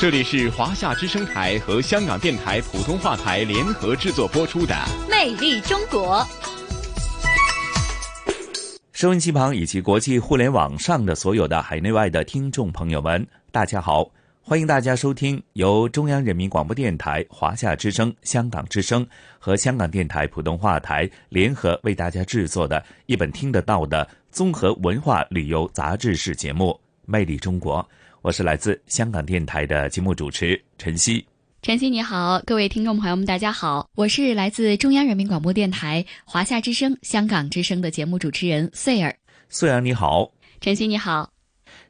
[0.00, 4.74] 这里是华夏之声台和香港电台普通话台联合制作播出的
[5.08, 6.18] 《魅力中国》。
[8.92, 14.10] 收音机旁以及国际互联网上的所有的海内外的听众朋友们，大家好！
[14.42, 19.06] 欢迎大家收听由中央人民广播电台、华夏之声、香港之声
[19.38, 26.70] 和香港电台普通话台联合为大家制作的一本听得到的综合文化旅游杂志式节目
[27.06, 27.80] 《魅力中国》。
[28.24, 31.22] 我是来自香港电台的节目主持陈曦。
[31.60, 39.14] 陈曦你好，各位听众朋友们，大家好，我是来自中央人民广播电台华夏之声、香港之声的节目主持人穗儿。
[39.50, 41.30] 穗儿你好，陈曦你好。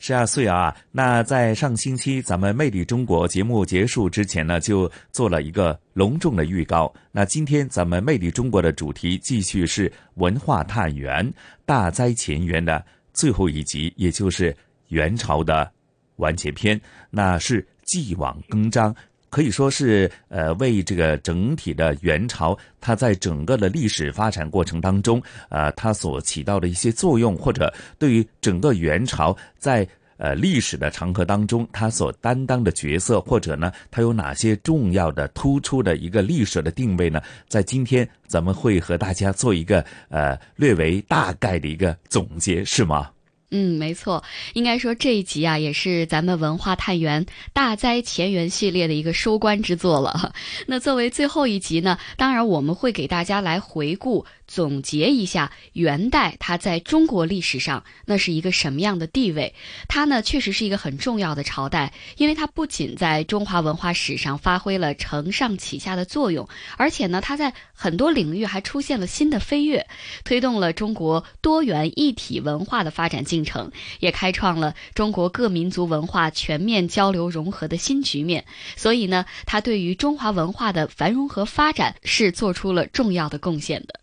[0.01, 6.93] 是啊，穗儿啊，那在上星期咱们《魅力中国》节目结束之前呢，就做了一个隆重的预告。
[7.13, 11.33] 那今天咱们《魅力中国》的主题继续是文化探源
[11.65, 14.53] 大灾前缘的最后一集，也就是
[14.89, 15.71] 元朝的。
[16.17, 18.95] 完结篇，那是继往更张，
[19.31, 37.21] 可以说是呃为这个整体的元朝，它在整个的历史发展过程当中，呃，它所起到的一些作用，或者对于整个元朝在呃历史的长河当中，它所担当的角色，或者呢，它有哪些重要的突出的一个历史的定位呢？
[37.49, 43.11] 在今天，咱们会和大家做一个呃略为大概的一个总结，是吗？
[43.51, 50.33] 嗯，没错，应该说这一集啊，也是咱们文化探源大灾前缘系列的一个收官之作了。
[50.67, 54.27] 那作为最后一集呢，当然我们会给大家来回顾。
[54.47, 59.55] 总结一下元代它在中国历史上那是一个什么样的地位？
[59.89, 69.87] 它呢确实是一个很重要的朝代，因为它不仅在中华文化史上发挥了承上启下的作用，而且呢它在很多领域还出现了新的飞跃，
[70.25, 73.69] 推动了中国多元一体文化的发展进程，
[73.99, 78.45] 也开创了中国各民族文化全面交流融合的新局面。
[78.77, 83.99] 所以呢，它对于中华文化的繁荣和发展是做出了重要的贡献的。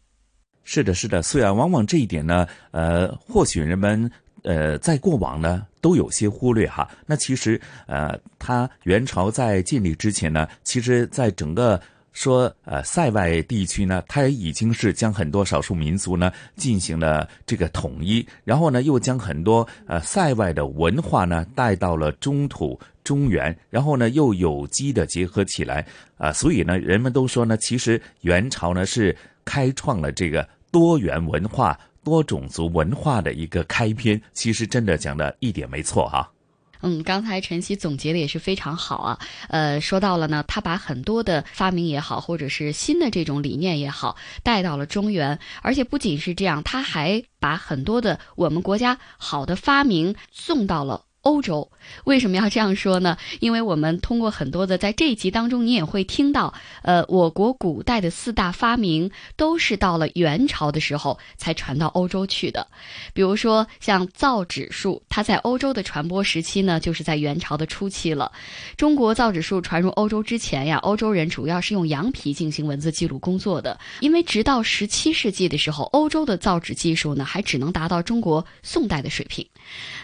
[0.65, 4.11] 是的，是的，虽然往往这一点呢，呃，或许人们
[4.43, 6.89] 呃在过往呢都有些忽略哈。
[7.05, 11.81] 那其实呃，它元朝在建立之前呢，其实在整个
[12.11, 25.85] 说呃塞外地区呢，它也已经是将很多少数民族呢进行了这个统一，然后呢又将很多呃塞外的文化呢带到了中土中原，然后呢又有机的结合起来
[26.17, 30.47] 啊，所以呢人们都说呢，其实元朝呢是开创了这个。
[30.71, 36.31] 多元文化、多种族文化的一个开篇，其实真的讲的一点没错哈。
[36.81, 39.19] 嗯，刚才晨曦总结的也是非常好啊。
[39.49, 51.03] 呃，说到了呢，他把很多的发明也好，或者是新的这种理念也好，带到了中原，而且不仅是这样，他还把很多的我们国家好的发明送到了。
[51.21, 51.69] 欧洲
[52.03, 53.17] 为什么要这样说呢？
[53.39, 62.65] 因为我们通过很多的在这一集当中，你也会听到，呃，我国古代的四大发明都是到了元朝的时候才传到欧洲去的。
[63.13, 68.31] 比如说像造纸术，它在欧洲的传播时期呢，就是在元朝的初期了。
[68.75, 73.79] 中国造纸术传入欧洲之前呀，欧洲人主要是用羊皮进行文字记录工作的。
[73.99, 79.47] 因为直到十七世纪的时候，欧洲的造纸技术呢，还只能达到中国宋代的水平。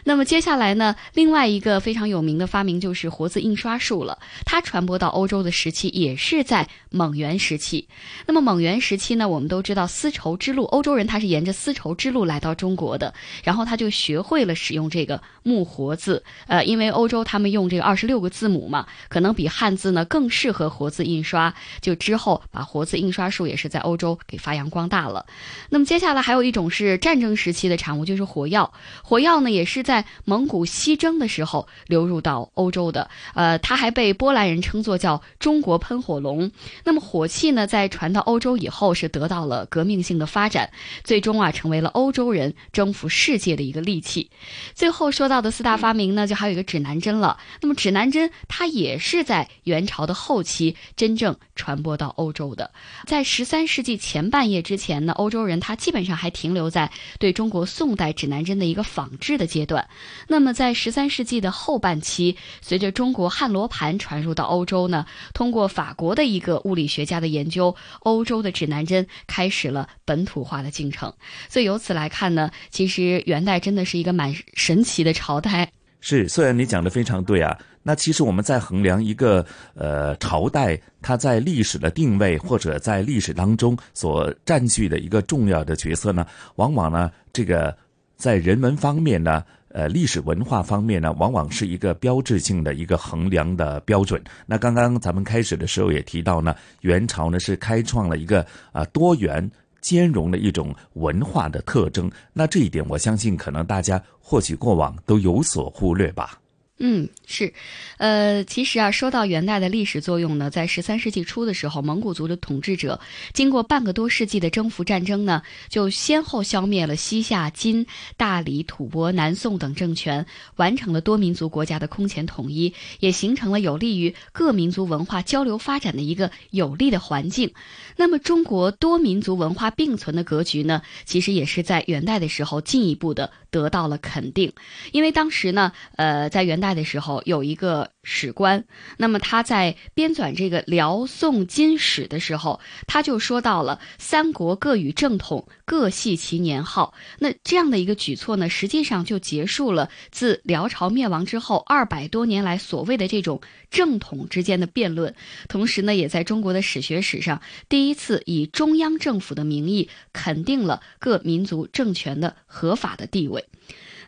[0.03, 0.95] 那么接下来呢？
[1.13, 4.17] 另外一个非常有名的发明就是活字印刷术了。
[4.45, 7.87] 它传播到欧洲的时期也是在蒙元时期。
[8.25, 13.13] 那么蒙元时期呢，我们都知道丝绸之路，欧洲人他是沿着丝绸之路来到中国的，
[13.43, 16.23] 然后他就学会了使用这个木活字。
[16.47, 21.53] 呃，因为欧洲他们用这个二十六个字母嘛，可能比汉字呢更适合活字印刷。
[21.81, 25.25] 就之后把活字印刷术也是在欧洲给发扬光大了。
[25.69, 28.73] 那么接下来还有一种是战争时期的产物，就是火药。
[29.03, 36.51] 火药呢也是在蒙古西征的时候流入到欧洲的，呃，它还被波兰人称作叫中国喷火龙。
[36.83, 40.69] 那么火器呢，在传到欧洲以后是得到了革命性的发展，
[41.03, 44.29] 最终啊成为了欧洲人征服世界的一个利器。
[44.73, 47.37] 最后说到的四大发明呢，就还有一个指南针了。
[47.61, 52.71] 那么指南针它也是在元朝的后期真正传播到欧洲的。
[53.05, 59.87] 在十三世纪前半叶之前呢，欧洲人他基本上还停留在对中国宋代指南针的一个仿制的阶段。
[60.27, 71.13] 那么在十三世纪的后半期，随着中国汉罗盘传入到欧洲呢，通过法国的一个物理学家的研究，欧洲的指南针开始了本土化的进程。
[71.49, 75.69] 所以由此来看呢，其实元代真的是一个蛮神奇的朝代。
[75.99, 86.25] 是，虽然你讲的非常对啊，那其实我们在衡量一个呃朝代，它在历史的定位或者在历史当中所占据的一个重要的角色呢，
[86.55, 87.75] 往往呢这个
[88.15, 89.43] 在人文方面呢，
[89.77, 94.19] 呃历史文化方面呢，往往是一个标志性的一个衡量的标准。
[94.47, 99.47] 那刚刚咱们开始的时候也提到呢，元朝呢是开创了一个啊多元。
[99.79, 106.37] 兼容的一种文化的特征，那这一点我相信可能大家或许过往都有所忽略吧。
[106.79, 107.53] 嗯，是，
[107.97, 112.99] 呃，其实啊，说到元代的历史作用呢，在十三世纪初的时候，蒙古族的统治者
[113.33, 120.23] 经过半个多世纪的征服战争呢，就先后消灭了西夏、金、大理、吐蕃、南宋等政权，
[120.57, 127.51] 完成了多民族国家的空前统一，也形成了有利于各民族文化交流发展的一个有利的环境。
[127.95, 134.53] 那么，中国多民族文化并存的格局呢，其实也是在元代的时候进一步的得到了肯定，
[134.91, 136.67] 因为当时呢，呃，在元代。
[136.67, 138.63] 的时候有一个史官，
[138.95, 146.93] 那么他在编纂这个辽宋金史的时候，他就说到了三国各与正统，各系其年号。
[147.19, 155.13] 那这样的一个举措呢，实际上就结束了自辽朝灭亡之后二百多年来所谓的这种正统之间的辩论，
[155.49, 163.43] 同时呢，也在中国的史学史上第一次以中央政府的名义肯定了各民族政权的合法的地位。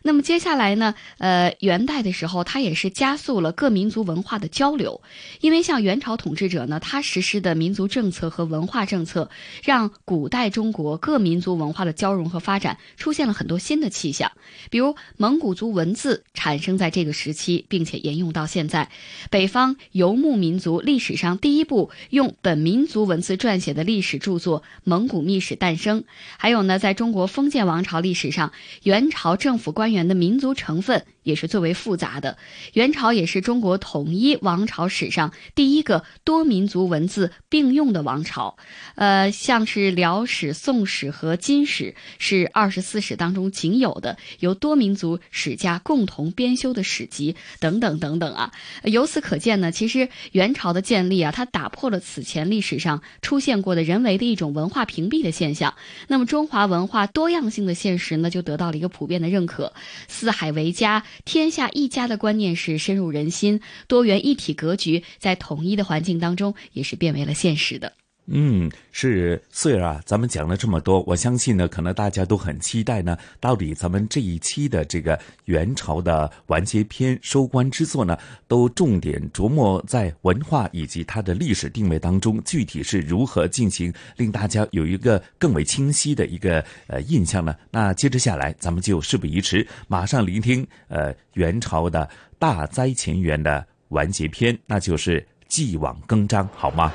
[0.02, 0.94] 那么接下来呢？
[1.18, 5.00] 呃，元代的时候，它也是加速了各民族文化的交流，
[5.40, 9.30] 因为像元朝统治者呢，他实施的民族政策和文化政策，
[9.62, 14.32] 让古代中国各民族文化的交融和发展出现了很多新的气象。
[14.70, 18.88] 比如蒙古族文字产生在这个时期，并且沿用到现在；
[19.30, 26.04] 北方游牧民族历史上第一部用本民族文字撰写的历史著作《蒙古秘史》诞生。
[26.38, 28.52] 还有呢，在中国封建王朝历史上，
[28.82, 32.38] 元朝政府官员的民族成分也是最为复杂的。
[32.72, 38.56] 元朝也是中国统一王朝史上第一个多民族文字并用的王朝。
[38.94, 48.52] 呃，像是辽史、宋史和金史是二十四史当中仅有的由多民族史家共同编修的史籍，等等等等啊。
[48.84, 55.74] 由此可见呢，其实元朝的建立啊，它打破了此前历史上出现过的人为的一种文化屏蔽的现象。
[56.08, 59.72] 那么中华文化多样性的现实呢，就得到了一个普遍的认可。
[60.08, 67.92] 四海为家，天下一家的观念是深入人心，多元一体格局在统一的环境当中也是变为了现实的。
[68.32, 73.18] 嗯，是穗儿啊，咱们讲了这么多，我相信呢，可能大家都很期待呢。
[73.40, 78.16] 到底咱们这一期的这个元朝的完结篇收官之作呢，
[78.46, 87.56] 都重点琢磨在文化以及它的历史定位当中，具体是如何进行，令大家有一个更为清晰的一个呃印象呢？
[87.72, 96.92] 那接着下来，咱们就事不宜迟，马上聆听呃元朝的大灾前缘的完结篇，那就是继往更张，好吗？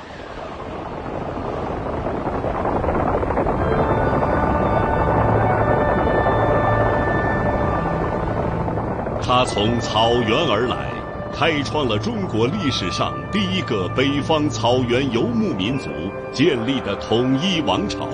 [9.26, 10.88] 他从草原而来，
[11.34, 15.90] 开创了中国历史上第一个北方草原游牧民族
[16.32, 18.08] 建立的统一王朝。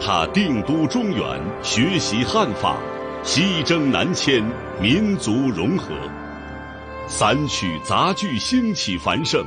[0.00, 2.76] 他定都中原，学习汉法，
[3.24, 4.44] 西征南迁，
[4.80, 5.88] 民族融合。
[7.08, 9.44] 散曲杂剧兴起繁盛，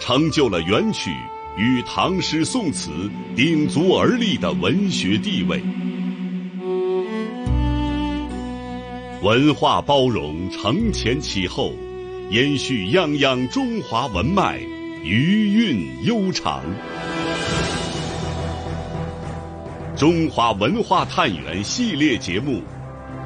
[0.00, 1.12] 成就了元曲
[1.56, 5.64] 与唐诗宋词鼎足而立的文学地位。
[9.24, 11.72] 文化包容，承前启后，
[12.30, 14.58] 延续泱泱中华文脉，
[15.02, 16.62] 余韵悠长。
[19.96, 22.58] 中华文化探源系列节目《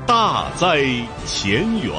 [0.07, 0.85] 大灾
[1.27, 1.93] 前缘》，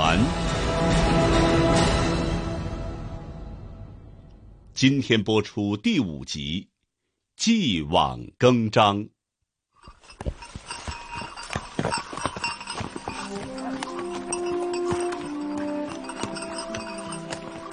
[4.74, 6.70] 今天播出第五集
[7.36, 9.00] 《继往更张》。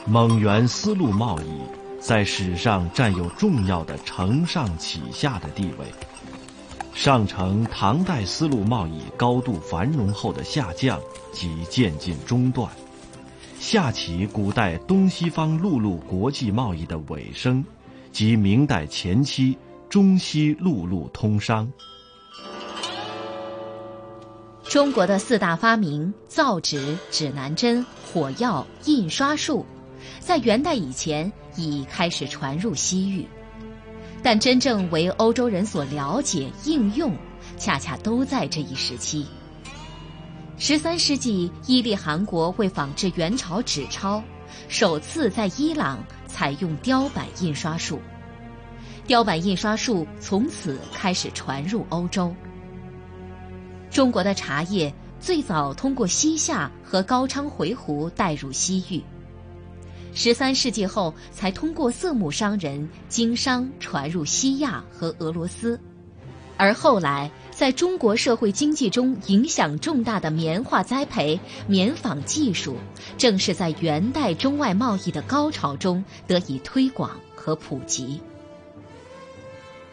[0.09, 1.61] 蒙元丝路贸易
[2.01, 5.87] 在史上占有重要的承上启下的地位。
[6.95, 11.01] 上承唐代丝路贸易高度繁荣后的下降
[11.33, 12.71] 及渐进中断，
[13.59, 17.65] 下启古代东西方陆路国际贸易的尾声，
[18.13, 19.59] 及明代前期
[19.91, 21.71] 中西陆路通商。
[24.63, 29.65] 中国的四大发明——造纸、指南针、火药、印刷术，
[30.26, 33.25] 在元代以前已开始传入西域，
[34.25, 37.16] 但真正为欧洲人所了解、应用，
[37.56, 39.25] 恰恰都在这一时期。
[40.59, 44.21] 十三世纪，伊利汗国为仿制元朝纸钞，
[44.66, 48.00] 首次在伊朗采用雕版印刷术。
[49.06, 52.35] 雕版印刷术从此开始传入欧洲。
[53.92, 59.00] 中国的茶叶最早通过西夏和高昌回鹘带入西域，
[60.17, 65.79] 十三世纪后才通过色目商人经商传入西亚和俄罗斯，
[66.57, 67.31] 而后来。
[67.57, 72.77] 在中国社会经济中影响重大的棉花栽培、棉纺技术，
[73.17, 78.21] 正是在元代中外贸易的高潮中得以推广和普及。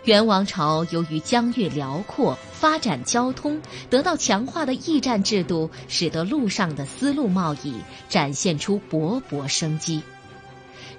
[0.03, 7.75] 元王朝由于疆域辽阔，发展交通得到强化的驿站制度，使得陆上的丝路贸易
[8.09, 10.03] 展现出勃勃生机。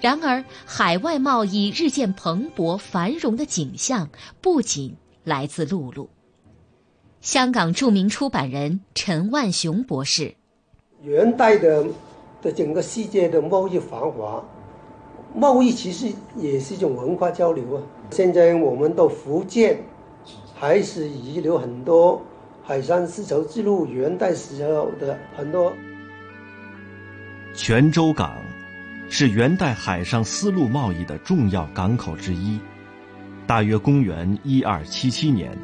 [0.05, 4.07] 然而，海外贸易日渐蓬勃繁荣的景象，
[4.43, 4.95] 不仅
[5.25, 6.11] 来自陆路。
[7.23, 10.35] 香港著名出版人陈万雄博士：
[11.01, 11.87] 元代的
[12.43, 14.45] 的整个世界的贸易繁华，
[15.35, 17.83] 贸易其实也是一种文化交流啊。
[18.11, 19.83] 现在我们到福建，
[20.55, 22.21] 还是遗留很多
[22.63, 25.73] 海上丝绸之路元代时候的很多。
[27.55, 28.37] 泉州港
[29.09, 32.59] 是元代海上丝路贸易的重要港口之一，
[33.47, 35.57] 大约公元一二七七年。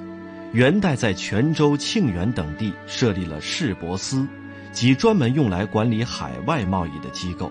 [0.52, 4.26] 元代在泉州、庆元等地设立了市舶司，
[4.72, 7.50] 即专门用来管理海外贸易的机构。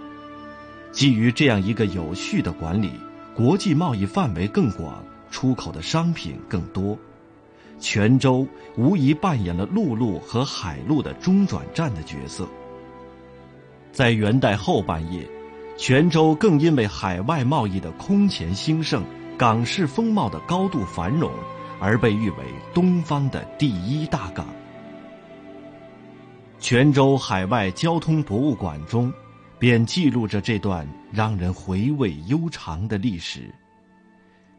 [0.92, 2.92] 基于这样一个有序的管理，
[3.34, 6.98] 国际贸易范围更广，出口的商品更多。
[7.80, 12.46] 泉州无疑扮演了陆路和海路的中转站的角色。
[13.94, 15.26] 在元代后半叶，
[15.80, 19.02] 泉州更因为海外贸易的空前兴盛，
[19.38, 21.32] 港式风貌的高度繁荣。
[21.80, 22.44] 而被誉为
[22.74, 24.46] 东方的第一大港。
[26.60, 29.14] 泉州海外交通博物馆中，
[29.58, 33.50] 便记录着这段让人回味悠长的历史。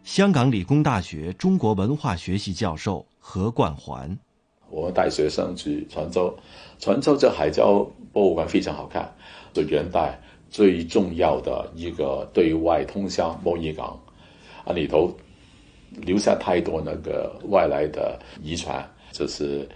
[0.03, 4.19] 香港理工大学中国文化学系教授何冠环，
[4.71, 6.35] 我带学生去泉州，
[6.79, 9.15] 泉州这海交博物馆非常好看，
[9.55, 10.19] 是元代
[10.51, 13.99] 最重要的一个对外通商贸易港，
[14.65, 15.17] 啊里头。
[16.07, 19.69] 留下太多那个外来的遗传，这是，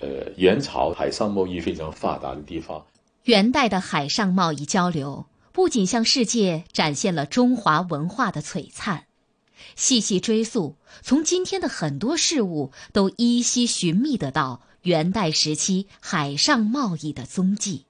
[0.00, 2.84] 呃，元朝海上贸易非常发达的地方。
[3.24, 9.06] 元代的海上贸易交流不仅向世界展现了中华文化的璀璨，
[9.74, 17.86] 细细追溯，从今天的很多事物都依稀寻觅得到元代时期海上贸易的踪迹。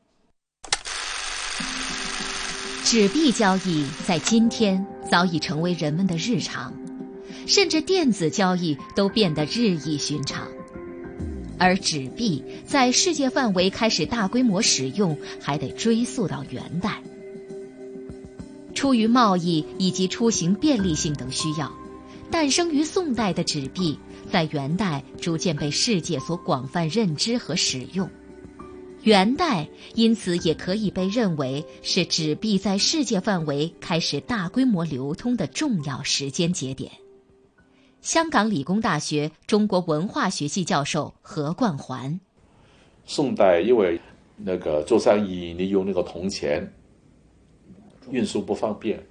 [2.93, 6.71] 纸币交易在今天早已成为人们的日常。
[7.47, 10.47] 甚至电子交易都变得日益寻常，
[11.59, 17.03] 而纸币在世界范围开始大规模使用，还得追溯到元代。
[18.75, 21.73] 出于贸易以及出行便利性等需要，
[22.31, 23.99] 诞生于宋代的纸币，
[24.31, 28.07] 在元代逐渐被世界所广泛认知和使用。
[29.03, 36.91] 元代因此也可以被认为是纸币在世界范围开始大规模流通的重要时间节点。
[38.01, 42.21] 香港理工大学中国文化学系教授何冠环：
[43.05, 44.01] 宋代因为
[44.37, 46.73] 那个做生意，你用那个铜钱，
[48.11, 49.05] 运输不方便，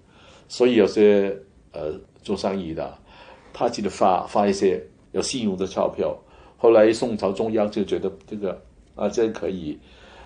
[0.48, 1.38] 所以有些
[1.74, 2.98] 呃做生意的，
[3.52, 4.82] 他记得发发一些
[5.12, 6.18] 有信用的钞票。
[6.58, 8.62] 后来宋朝中央就觉得这个
[8.96, 9.78] 啊真可以，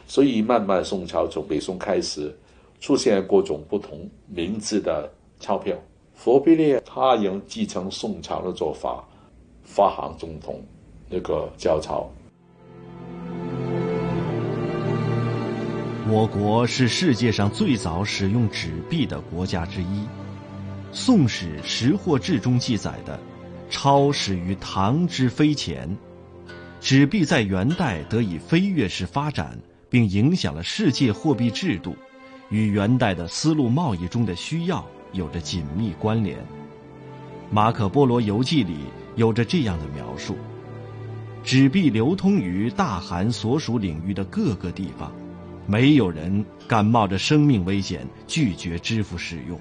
[0.07, 2.35] 所以慢慢宋朝从北宋开始
[2.79, 5.75] 出现各种不同名字的钞票。
[6.13, 9.03] 佛必烈他也继承宋朝的做法，
[9.63, 10.63] 发行总统
[11.09, 12.09] 那个交钞。
[16.07, 19.85] 我国是世界上最早使用纸币的国家之一，
[20.91, 23.19] 《宋史·识货志》中记载的，
[23.69, 25.97] 钞始于唐之飞前，
[26.85, 29.57] 纸币在元代得以飞跃式发展，
[29.89, 31.97] 并影响了世界货币制度，
[32.51, 34.85] 与元代的丝路贸易中的需要。
[35.11, 36.37] 有着紧密关联，
[37.49, 38.75] 《马可波罗游记》里
[39.15, 40.37] 有着这样的描述：
[41.43, 45.11] 纸币流通于大韩所属领域的各个地方，
[45.65, 49.59] 没有人敢冒着生命危险拒绝支付使用。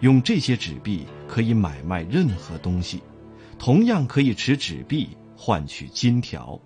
[0.00, 3.02] 用这些纸币可以买卖任何东西，
[3.58, 6.60] 同样可以持纸币换取金条。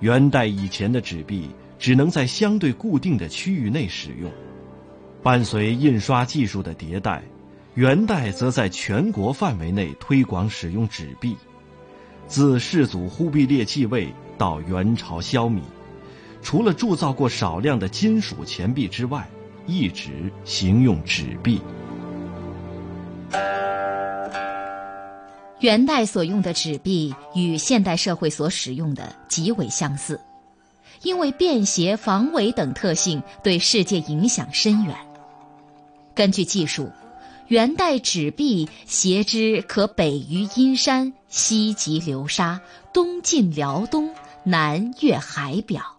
[0.00, 4.32] 元代以前的纸币只能在相对固定的区域内使用。
[5.22, 7.22] 伴随印刷技术的迭代，
[7.74, 11.36] 元代则在全国范围内推广使用纸币。
[12.26, 15.60] 自世祖忽必烈继位到元朝消弭，
[16.42, 19.28] 除了铸造过少量的金属钱币之外，
[19.66, 21.60] 一直行用纸币。
[25.60, 30.20] 元代所用的纸币与现代社会所使用的极为相似，
[31.02, 34.94] 因为便携、防伪等特性对世界影响深远。
[36.14, 36.92] 根据记述，
[37.48, 42.60] 元代纸币携之可北于阴山，西及流沙，
[42.92, 45.96] 东进辽东，南越海表。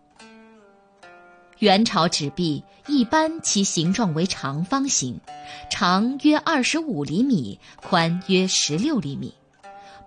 [1.57, 5.19] 元朝纸币一般其形状为长方形，
[5.71, 9.33] 长约二十五厘米，宽约十六厘米。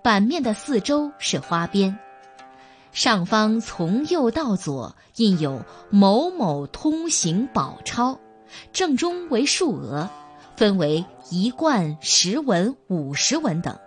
[0.02, 1.98] 版面的四周是花边，
[2.90, 8.18] 上方从右到左印有“某某通行宝钞”，
[8.72, 10.08] 正中为数额，
[10.56, 13.78] 分为一贯、十文、五十文等。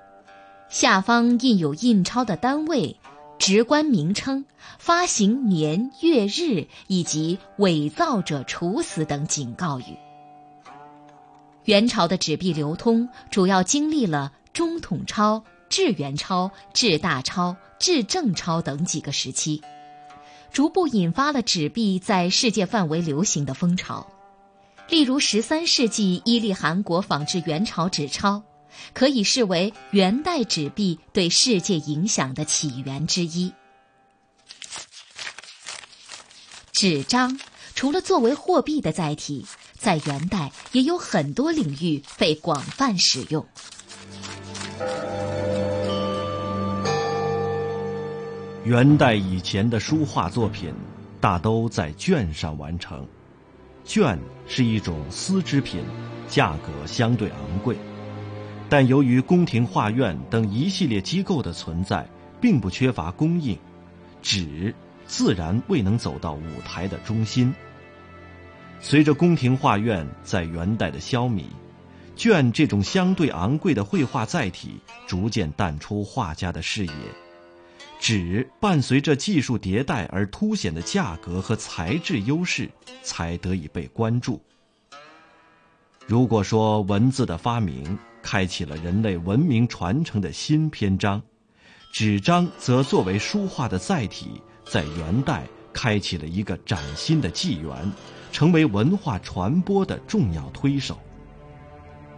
[0.70, 3.00] 下方印有印钞的单位、
[3.40, 4.46] 职官名称、
[4.78, 9.98] 发行年月日以及伪造者处死等警告语。
[11.66, 15.44] 元朝的纸币流通主要经历了中统钞。
[15.70, 19.62] 至元钞、至大钞、至正钞等几个时期，
[20.52, 24.08] 逐步引发了纸币在世界范围流行的风潮。
[24.90, 28.44] 例如，十三世纪伊利汗国仿制元朝纸钞，
[28.94, 33.54] 可以视为元代纸币对世界影响的起源之一。
[36.74, 37.40] 纸张
[37.76, 43.46] 除了作为货币的载体，在元代也有很多领域被广泛使用。
[48.66, 50.74] 元代以前的书画作品，
[51.20, 53.06] 大都在绢上完成。
[53.86, 54.18] 绢
[54.48, 55.84] 是一种丝织品，
[56.30, 57.76] 价格相对昂贵，
[58.70, 62.08] 但由于宫廷画院等一系列机构的存在，
[62.40, 63.60] 并不缺乏供应，
[64.22, 64.74] 纸
[65.06, 67.54] 自然未能走到舞台的中心。
[68.80, 71.44] 随着宫廷画院在元代的消弭，
[72.16, 76.94] 卷这种相对昂贵的绘画载体逐渐淡出画家的视野。
[78.04, 82.70] 纸伴随着技术迭代而凸显的价格和材质优势，
[83.02, 84.42] 才得以被关注。
[86.06, 91.22] 如果说文字的发明开启了人类文明传承的新篇章，
[91.94, 94.32] 纸张则作为书画的载体，
[94.66, 97.90] 在元代开启了一个崭新的纪元，
[98.34, 101.00] 成为文化传播的重要推手。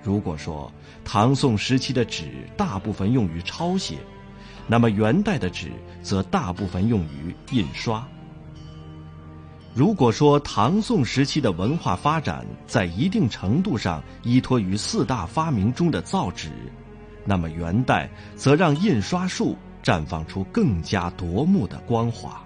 [0.01, 0.71] 如果说
[1.03, 3.99] 唐宋时期的纸大部分用于抄写，
[4.67, 8.05] 那么元代的纸则大部分用于印刷。
[9.73, 16.49] 如果说唐宋时期的文化发展在一定程度上依托于四大发明中的造纸，
[17.25, 22.41] 那么元代则让印刷术绽放出更加夺目的光华。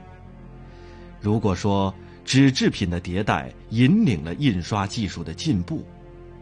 [1.22, 1.94] 如果说
[2.26, 5.86] 纸制品的迭代引领了印刷技术的进步，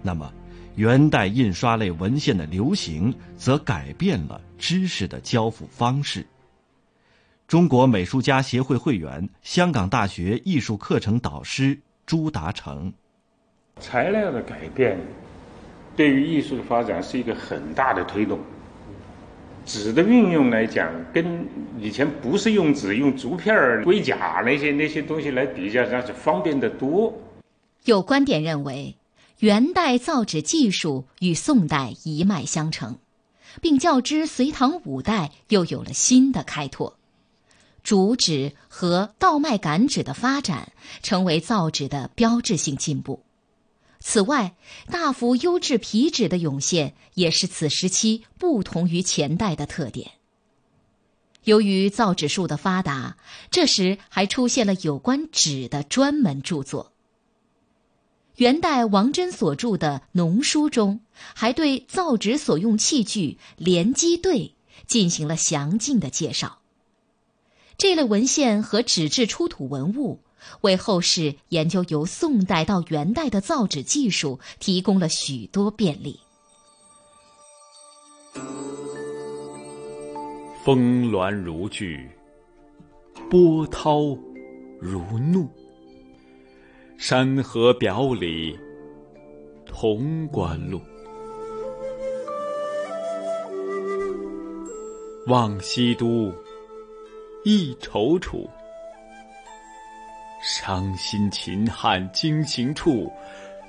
[0.01, 0.31] 那么。
[0.77, 6.23] 元代印刷类文献的流行，则改变了知识的交付方式。
[7.47, 12.93] 中国美术家协会会员、香港大学艺术课程导师朱达成：
[13.79, 14.99] 材料的改变，
[15.95, 18.39] 对于艺术的发展是一个很大的推动。
[19.65, 21.43] 纸的运用来讲，跟
[21.79, 27.11] 以前不是用纸，用竹片、龟甲那些那些东西来比较，那是方便得多。
[27.85, 28.95] 有观点认为。
[29.39, 32.97] 元代造纸技术与宋代一脉相承，
[33.61, 36.97] 并较之隋唐五代又有了新的开拓。
[37.83, 40.73] 竹纸和稻麦秆纸的发展，
[41.03, 43.23] 成为造纸的标志性进步。
[43.99, 44.55] 此外，
[44.91, 50.11] 大幅优质皮纸的涌现，也是此时期不同于前代的特点。
[51.43, 53.17] 由于造纸术的发达，
[53.51, 56.91] 这时还出现了有关纸的专门著作。
[58.37, 60.99] 元代王真所著的《农书》中，
[61.33, 64.53] 还对造纸所用器具连机对
[64.85, 66.59] 进行了详尽的介绍。
[67.79, 70.19] 这类文献和纸质出土文物，
[70.61, 76.19] 为后世研究由宋代到元代的造纸技术提供了许多便利。
[80.63, 82.07] 峰峦如聚，
[83.31, 83.99] 波涛
[84.79, 85.49] 如怒。
[86.97, 88.57] 山河表里
[89.71, 90.81] 潼关路，
[95.27, 96.33] 望西都，
[97.45, 98.49] 忆踌躇。
[100.41, 103.11] 伤心秦汉经行处，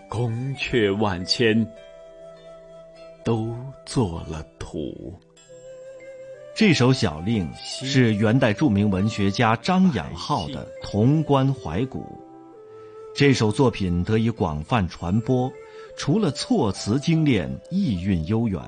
[0.09, 1.71] 宫阙万千
[3.23, 5.13] 都做了土。
[6.57, 12.01] 这首小令是元代著名文学家张养浩的《潼关怀古》。
[13.19, 15.53] 这首作品得以广泛传播，
[15.97, 18.63] 除了措辞精炼、意蕴悠远，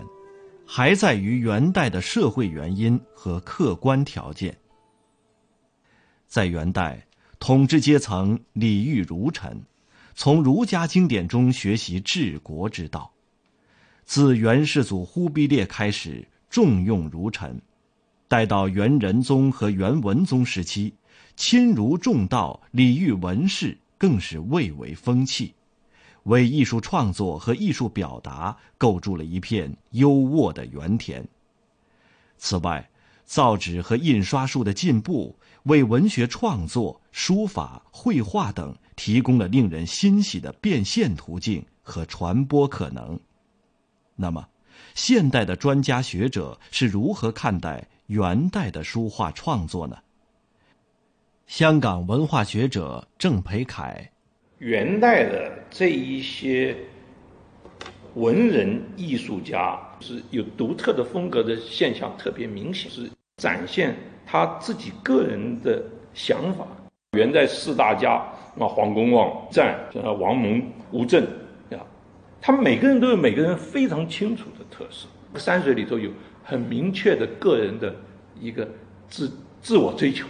[0.67, 4.59] 还在于元代的社会原因和客观条件。
[6.27, 7.07] 在元代，
[7.39, 9.63] 统治阶层礼遇儒臣，
[10.17, 13.09] 从儒家经典中学习治国之道。
[14.05, 17.63] 自元世祖忽必烈开始重用儒臣。
[18.27, 20.93] 待到元仁宗和元文宗时期，
[21.37, 25.55] 亲儒重道、礼遇文士更是蔚为风气，
[26.23, 31.29] 为艺术创作和艺术表达构筑了一片优渥的原田。
[32.39, 32.89] 此外，
[33.27, 43.21] 造纸和印刷术的进步，为文学创作、书法、绘画等提供了令人欣喜的变现途径和传播可能。
[44.17, 44.49] 那么，
[44.95, 47.87] 现代的专家学者是如何看待？
[48.07, 49.99] 元代的书画创作呢？
[51.51, 54.09] 香港文化学者郑培凯，
[54.59, 56.77] 元代的这一些
[58.15, 65.83] 文人艺术家是有独特的风格的现象，特别明显，是展现他自己个人的
[66.15, 66.65] 想法。
[67.19, 68.13] 元代四大家
[68.57, 69.77] 啊，黄公望、赞、
[70.21, 71.27] 王蒙、吴镇
[71.73, 71.83] 啊，
[72.41, 75.09] 他们每个人都有每个人非常清楚的特色。
[75.37, 76.09] 山水里头有。
[76.43, 77.95] 很明确的个人的
[78.41, 78.67] 一个
[79.09, 80.27] 自自我追求，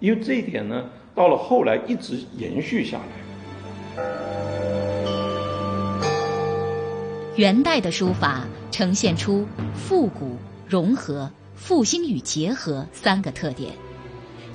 [0.00, 0.84] 因为这一点呢，
[1.14, 3.04] 到了后来一直延续下来。
[7.36, 10.36] 元代的书法呈现出复古、
[10.66, 13.72] 融合、复兴与结合三个特点，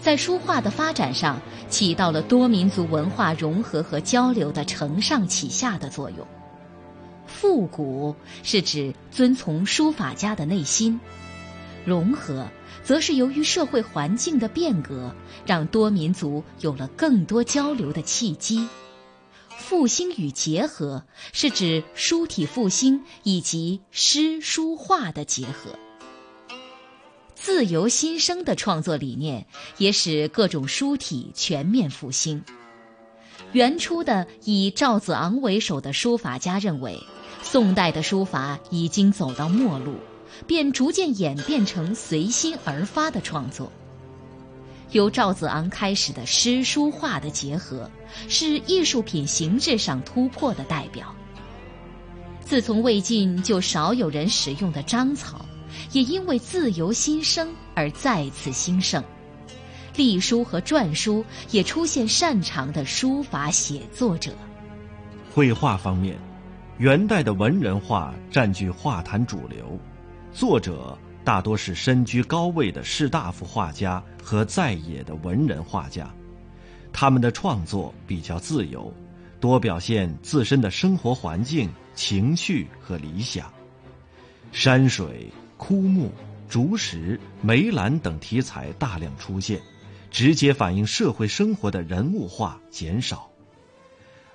[0.01, 6.25] 在书画的发展上起到了多民族文化融合和交流的承上启下的作用。
[7.27, 10.99] 复古是指遵从书法家的内心，
[11.85, 12.49] 融合
[12.83, 18.67] 则是由于社会环境的变革，让多民族有了更多交流的契机。
[19.57, 25.71] 复兴与结合是指书体复兴以及诗书画的结合。
[27.35, 29.45] 自由新生的创作理念
[29.77, 32.43] 也使各种书体全面复兴。
[33.51, 36.99] 元初的以赵子昂为首的书法家认为。
[37.41, 39.93] 宋代的书法已经走到末路，
[40.47, 43.71] 便逐渐演变成随心而发的创作。
[44.91, 47.89] 由赵子昂开始的诗书画的结合，
[48.27, 51.13] 是艺术品形制上突破的代表。
[52.41, 55.45] 自从魏晋就少有人使用的章草，
[55.91, 59.03] 也因为自由新生而再次兴盛。
[59.95, 64.31] 隶书和篆书也出现擅长的书法写作者。
[65.33, 66.17] 绘画方面。
[66.77, 69.79] 元代的文人画占据画坛主流，
[70.35, 76.13] 作者大多是身居高位的士大夫画家和在野的文人画家，
[76.91, 78.93] 他们的创作比较自由，
[79.39, 83.49] 多表现自身的生活环境、情绪和理想。
[84.51, 86.11] 山水、枯木、
[86.49, 89.61] 竹石、梅兰等题材大量出现，
[90.11, 93.29] 直接反映社会生活的人物画减少。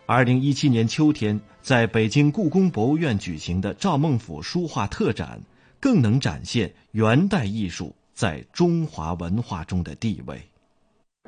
[0.07, 5.39] 二零一七年秋天，在北京故宫博物院举行的赵孟俯书画特展，
[5.81, 10.41] 更能展现元代艺术在中华文化中的地位。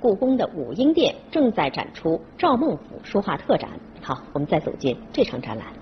[0.00, 3.70] 故宫的武英殿正在展出赵孟俯书画特展。
[4.02, 5.72] 好，我们再走进这场展览。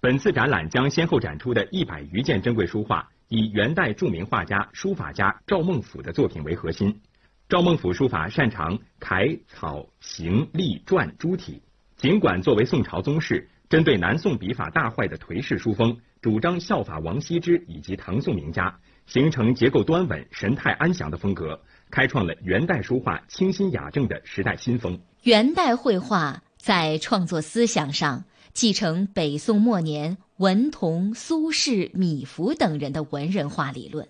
[0.00, 7.00] 本次展览将先后展出的一百余件珍贵书画，以元代著名画家、书法家赵孟俯的作品为核心。
[7.48, 11.62] 赵孟俯书法擅长楷、草、行、隶、篆诸体。
[11.96, 21.58] 尽管作为宋朝宗室，针对南宋笔法大坏的颓势书风，主张效法王羲之以及唐宋名家，形成结构端稳、神态安详的风格，
[21.90, 25.00] 开创了元代书画清新雅正的时代新风。
[25.22, 34.08] 元代绘画在创作思想上继承北宋末年文同、苏轼、米芾等人的文人画理论，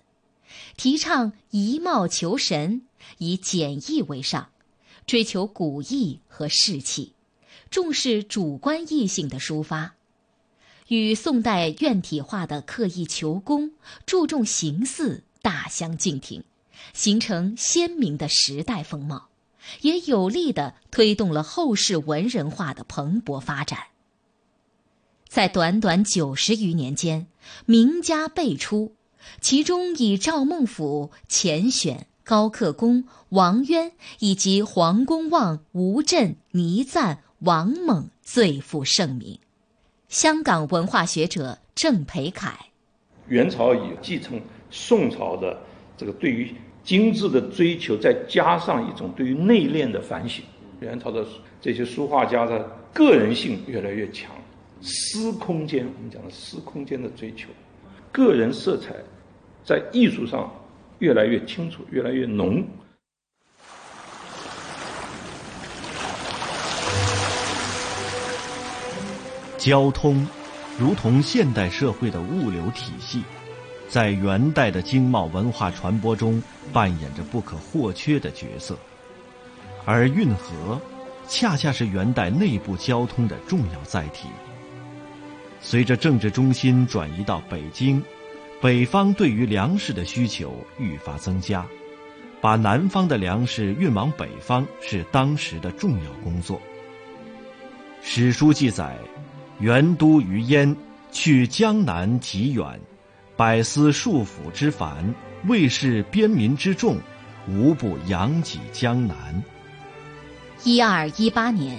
[0.75, 2.81] 提倡一貌求神，
[3.19, 4.49] 以简易为上，
[5.05, 7.13] 追求古意和士气。
[7.69, 9.95] 重视主观意性的抒发，
[10.91, 13.71] 与宋代院体画的刻意求工、
[14.05, 16.43] 注重形似大相径庭，
[16.93, 19.29] 形成鲜明的时代风貌，
[19.79, 23.79] 也有力地推动了后世文人画的蓬勃发展。
[25.29, 27.27] 在短短九十余年间，
[27.65, 28.93] 名家辈出，
[29.39, 39.39] 其中以赵孟俯、钱选、高克恭、王渊以及黄公望、吴镇、倪瓒、王猛最负盛名。
[40.11, 42.51] 香港文化学者郑培凯：
[43.29, 45.57] 元朝以继承宋朝的
[45.95, 50.43] 这个对于精致的追求，再加上一种对于内敛的反省，
[50.81, 51.25] 元朝的
[51.61, 54.29] 这些书画家的个人性越来越强，
[54.81, 57.47] 私空间我们讲的私空间的追求，
[58.11, 58.93] 个人色彩
[59.63, 60.53] 在艺术上
[60.99, 62.61] 越来越清楚，越来越浓。
[69.61, 70.27] 交通，
[70.79, 73.21] 如同现代社会的物流体系，
[73.87, 76.41] 在元代的经贸文化传播中
[76.73, 78.75] 扮演着不可或缺的角色。
[79.85, 80.81] 而运河，
[81.27, 84.29] 恰恰是元代内部交通的重要载体。
[85.61, 88.03] 随着政治中心转移到北京，
[88.59, 91.63] 北方对于粮食的需求愈发增加，
[92.41, 96.59] 把南方的粮食运往北方是当时的重要工作。
[98.01, 98.97] 史书记载。
[99.61, 100.75] 元都于燕，
[101.11, 102.81] 去江南极远，
[103.37, 105.13] 百司数府之繁，
[105.47, 106.97] 卫士边民之众，
[107.47, 109.15] 无不扬己江南。
[110.63, 111.77] 一二一八年，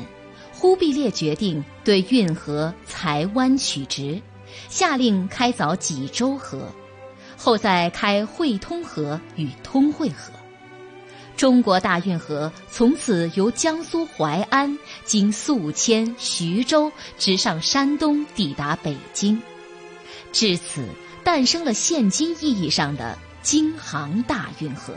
[0.53, 4.23] 忽必烈决定对运河裁弯取直，
[4.69, 6.69] 下令开凿济州河，
[7.37, 10.33] 后再开会通河与通惠河。
[11.43, 19.43] 中国大运河从此由江苏淮安经宿迁、徐州，直上山东，抵达北京。
[20.31, 20.87] 至此，
[21.25, 24.95] 诞生了现今意义上的京杭大运河。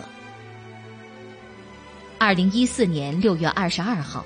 [2.20, 4.24] 二零一四年六月二十二号，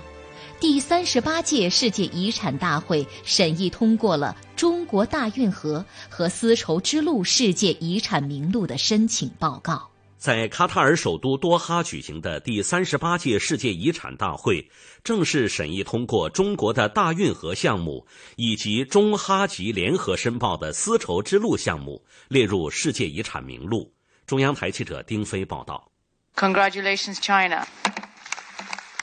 [0.59, 9.89] 第三十八届世界遗产大会审议通过了中国大运河和丝绸之路世界遗产名录的申请报告。
[10.19, 14.69] 在卡塔尔首都多哈举行的第三十八届世界遗产大会，
[15.01, 18.05] 正式审议通过中国的大运河项目
[18.35, 23.93] 以及中哈吉联合申报的丝绸之路项目列入世界遗产名录。
[24.27, 25.89] 中央台记者丁飞报道。
[26.35, 27.65] Congratulations, China.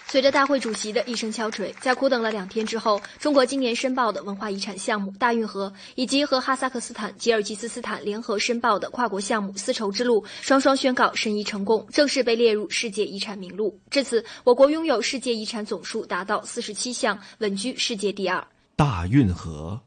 [0.08, 13.76] 随着大会主席的一声敲锤，在苦等了两天之后，中国今年申报的文化遗产项目大运河，以及和哈萨克斯坦、吉尔吉斯斯坦联合申报的跨国项目丝绸之路，双双宣告申遗成功，正式被列入世界遗产名录。
[13.90, 18.46] 至此，我国拥有世界遗产总数达到四十七项，稳居世界第二。
[18.76, 19.80] 大运河，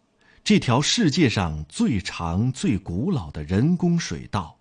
[0.44, 4.58] 这条世界上最长、最古老的人工水道，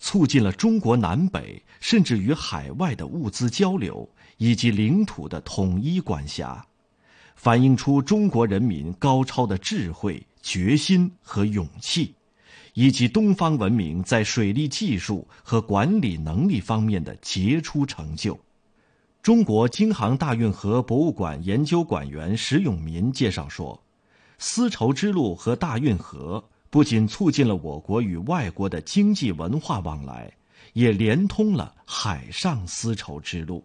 [0.00, 4.08] 促进了中国南北甚至与海外的物资交流。
[4.38, 6.66] 以及领土的统一管辖，
[7.36, 12.14] 反映出中国人民高超的智慧、决心和勇气，
[12.74, 18.38] 以及东方文明在水利技术和管理能力方面的杰出成就。
[19.22, 23.82] 中国京杭大运河博物馆研究馆员石永民介绍说
[24.38, 30.30] ：“丝绸之路和大运河不仅促进了我国与外国的经济文化往来，
[30.74, 33.64] 也连通了海上丝绸之路。”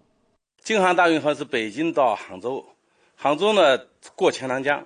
[0.64, 2.64] 京杭大运河是北京到杭州，
[3.16, 3.78] 杭州呢
[4.16, 4.86] 过钱塘江，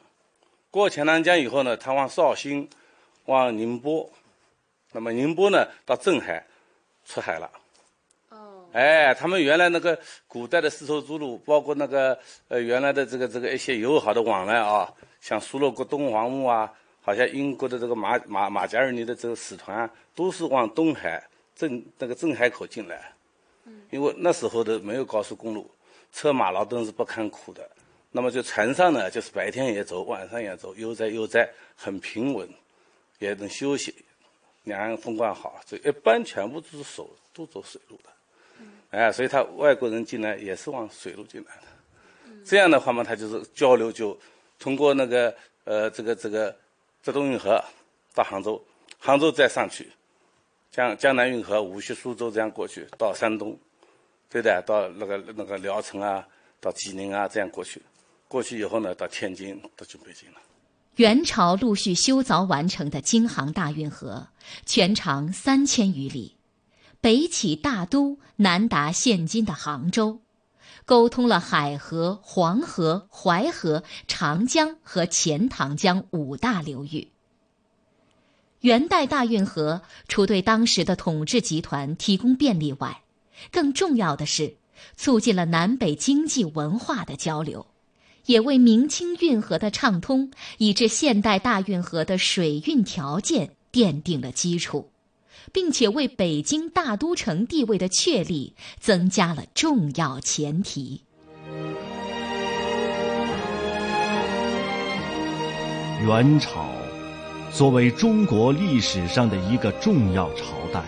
[0.71, 2.69] 过钱塘江以后呢，它往绍兴，
[3.25, 4.09] 往宁波，
[4.93, 6.45] 那么宁波呢到镇海，
[7.05, 7.51] 出海了。
[8.29, 8.65] 哦。
[8.71, 21.21] 哎，他们原来那个古代的丝绸之路，包括那个呃原来的这个这个一些友好的往来啊，像苏洛国东王墓啊，好像英国的这个马马马加尔尼的这个使团，都是往东海
[21.55, 23.12] 镇那个镇海口进来。
[23.91, 25.69] 因为那时候的没有高速公路，
[26.12, 27.69] 车马劳顿是不堪苦的。
[28.12, 32.47] 那么就船上呢，就是白天也走，晚上也走，悠哉悠哉，很平稳，
[33.19, 33.93] 也能休息。
[34.63, 38.10] 两岸风光好，这一般全部都是走，都走水路的。
[38.91, 41.63] 哎，所以他外国人进来也是往水路进来的。
[42.45, 44.17] 这样的话嘛，他就是交流就
[44.60, 46.56] 通过那个呃这个这个
[47.02, 47.62] 浙东运河
[48.13, 48.63] 到杭州，
[48.99, 49.91] 杭州再上去。
[50.73, 53.55] 江江南运河、无锡、苏州这样过去到山东，
[54.27, 56.27] 对的，到那个那个聊城啊，
[56.59, 57.79] 到济宁啊，这样过去，
[58.27, 60.39] 过去以后呢，到天津，到就北京了。
[60.95, 64.29] 元朝陆续修凿完成的京杭大运河，
[64.65, 66.38] 全长三千余里，
[66.99, 70.21] 北起大都，南达现今的杭州，
[70.86, 77.12] 沟通了海河、黄河、淮河、长江和钱塘江五大流域。
[78.63, 83.02] 元代大运河除对当时的统治集团提供便利外，
[83.52, 84.56] 更重要的是
[84.95, 87.67] 促进了南北经济文化的交流，
[88.26, 94.89] 也为明清运河的畅通以至现代大运河的水运条件奠定了基础。
[95.52, 101.04] 并且为北京大都城地位的确立增加了重要前提。
[106.06, 106.72] 元朝
[107.53, 110.81] 作为中国历史上的一个重要朝代，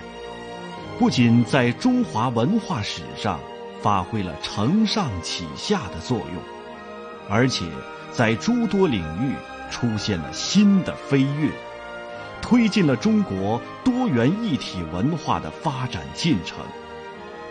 [0.97, 3.39] 不仅在中华文化史上
[3.84, 6.41] 发挥了承上启下的作用，
[7.30, 7.65] 而且
[8.12, 9.36] 在诸多领域
[9.69, 11.51] 出现了新的飞跃，
[12.41, 16.58] 推进了中国多元一体文化的发展进程，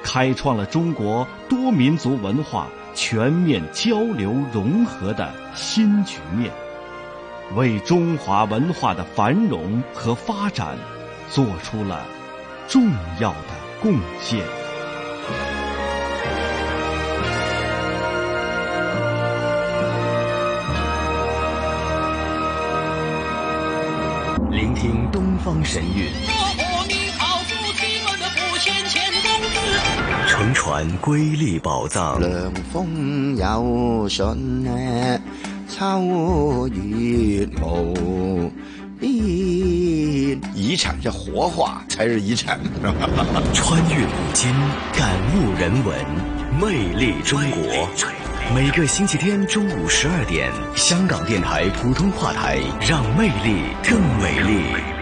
[0.03, 6.51] 开创了中国多民族文化全面交流融合的新局面。
[7.55, 10.77] 为中华文化的繁荣和发展
[11.31, 12.05] 做出了
[12.67, 14.41] 重要的贡献。
[24.51, 26.11] 聆听东方神韵，
[30.29, 32.21] 乘船瑰丽宝藏。
[32.21, 34.65] 凉风有信
[35.85, 36.25] 呢。
[36.35, 38.51] 超越无
[38.99, 42.59] 边，遗产要活化才是遗产。
[43.53, 44.53] 穿越古今，
[44.97, 45.95] 感悟人文，
[46.61, 47.89] 魅力中国。
[48.55, 54.94] 每个星期天中午十二点，香港电台普通话台，让魅力更美丽。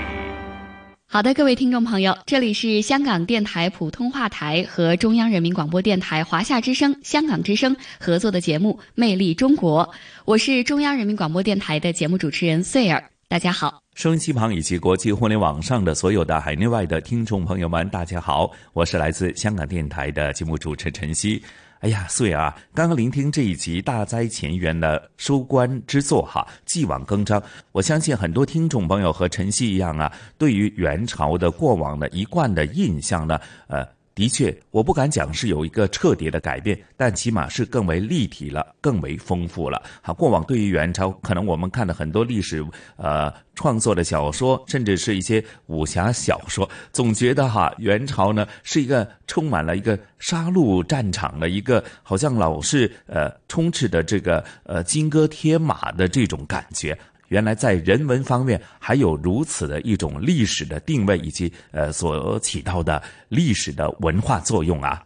[1.13, 9.85] 好的，各位听众朋友，这里是香港电台普通话台和中央人民广播电台华夏之声、香港之声合作的节目《魅力中国》，
[10.25, 13.83] 我是中央人民广播电台的节目主持人穗儿，大家好。
[13.95, 21.43] 收音机旁以及国际互联网上的所有的海内外的听众朋友们，大家好，我是来自香港电台的节目主持陈曦。
[21.83, 27.43] 哎呀，岁啊，刚刚聆听这一集《大灾前缘》的收官之作哈，继往更张。
[27.73, 33.85] 我相信很多听众朋友和晨曦一样啊，对于元朝的过往的一贯的印象呢，呃。
[34.15, 39.83] 的确，我不敢讲是有一个彻底的改变，但起码是更为立体了，更为丰富了。
[40.03, 42.63] 好，过往对于元朝，可能我们看的很多历史
[42.97, 56.97] 呃创作的小说，甚至是一些武侠小说，总觉得哈元朝呢是一个充满了一个杀戮战场的一个，好像老是呃充斥的这个呃金戈铁马的这种感觉。
[57.33, 65.03] 原来在人文方面还有如此的一种历史的定位，以及呃所起到的历史的文化作用啊。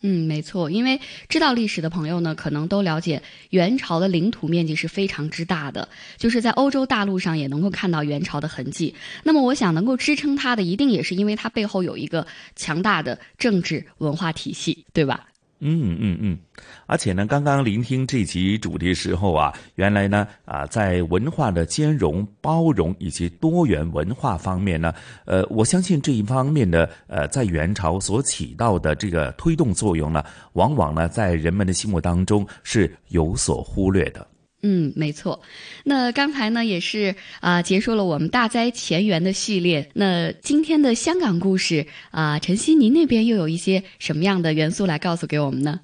[0.00, 5.86] 嗯，没错，因为知道历史的朋友呢，可能都了解元朝的领土面积是非常之大的，
[6.16, 8.94] 就是在欧洲大陆上也能够看到元朝的痕迹。
[9.22, 15.26] 那么，我想能够支撑它的，一定也是因为它背后有一个强大的政治文化体系，对吧？
[15.60, 16.38] 嗯嗯嗯，
[16.86, 24.92] 而且呢，刚刚聆听这集主题时候啊，原来呢啊，在文化的兼容、包容以及多元文化方面呢，
[25.24, 34.26] 呃，我相信这一方面的呃，在元朝所起到的这个推动作用呢，往往呢，在人们的心目当中是有所忽略的。
[34.62, 35.40] 嗯，没错。
[35.84, 39.88] 那刚才呢，也是啊，结束了我们大灾前缘的系列。
[39.94, 45.78] 那今天的香港故事啊，晨曦，您那边又有一些什么样的元素来告诉给我们呢？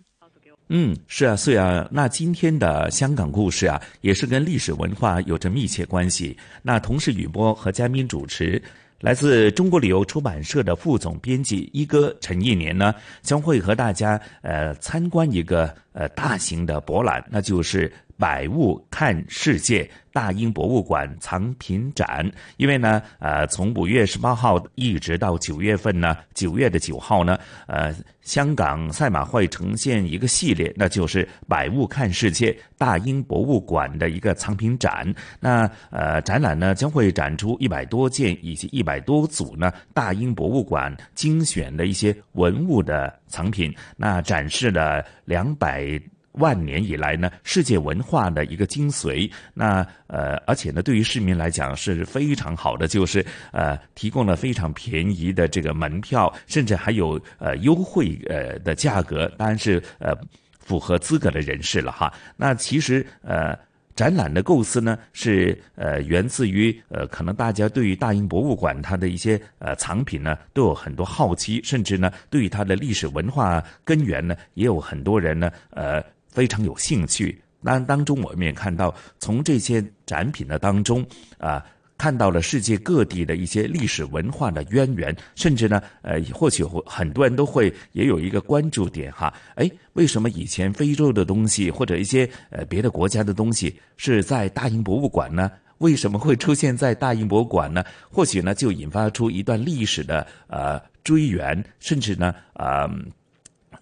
[0.68, 6.36] 嗯，是啊，所以啊，那今天的香港故事啊，也是跟历史文化有着密切关系。
[6.62, 8.60] 那同时，雨波和嘉宾主持，
[9.00, 17.92] 来自中国旅游出版社的副总编辑一哥陈一年呢，将会和大家呃参观一个呃大型的博览，那就是。
[18.18, 35.12] 百物看世界大英博物馆藏品展，因为呢，呃，从五月十八号一直到九月份呢，九月的九号呢，呃，香港赛马会呈现一个系列，那就是百物看世界大英博物馆的一个藏品展。
[35.40, 43.74] 那呃，展览呢将会展出一百多件以及一百多组呢大英博物馆精选的一些文物的藏品。
[43.96, 45.98] 那展示了两百。
[46.32, 49.30] 万年以来呢，世界文化的一个精髓。
[49.54, 60.14] 那呃，而且呢，对于市民来讲是非常好的，就是呃，提供了非常便宜的这个门票，甚至还有呃优惠呃的价格，当然是呃
[60.58, 62.12] 符合资格的人士了哈。
[62.36, 63.58] 那其实呃。
[63.94, 76.02] 展览的构思呢，是呃源自于呃可能大家对于大英博物馆它的一些呃藏品呢都有很多好奇，甚至呢对于它的历史文化根源呢也有很多人呢呃。
[76.32, 81.06] 非常有兴趣，那当中我们也看到，从这些展品的当中
[81.38, 81.64] 啊，
[81.96, 95.50] 看到了世界各地的一些历史文化的渊源，甚至呢，呃，或许很多人都会也有一个关注点哈，哎，为什么以前非洲的东西或者一些呃别的国家的东西是在大英博物馆呢？
[95.78, 97.84] 为什么会出现在大英博物馆呢？
[98.10, 102.88] 或许呢，就引发出一段历史的呃追源，甚至呢，呃，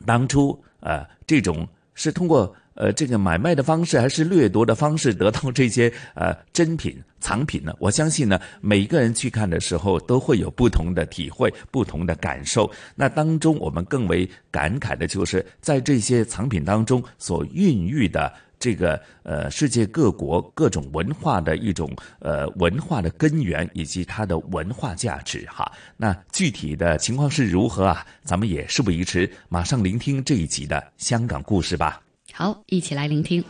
[0.04, 1.66] 当初呃这种
[2.00, 2.54] 是通过。
[2.74, 7.74] 呃，这个买卖的方式还是掠夺的方式得到这些呃珍品藏品呢？
[7.78, 12.70] 我相信呢，每一个人去看的时候都会有不同的体会、不同的感受。
[12.94, 21.90] 那当中我们更为感慨的就是在这些藏品当中所孕育的这个呃世界各国各种文化的一种
[22.20, 25.72] 呃文化的根源以及它的文化价值哈。
[25.96, 28.06] 那具体的情况是如何啊？
[28.22, 32.00] 咱们也事不宜迟，马上聆听这一集的香港故事吧。
[32.32, 33.42] 好，一起来聆听。